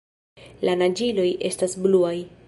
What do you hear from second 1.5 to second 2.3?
estas bluaj.